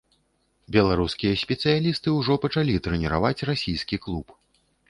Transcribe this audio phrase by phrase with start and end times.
[0.75, 4.27] Беларускія спецыялісты ўжо пачалі трэніраваць расійскі клуб.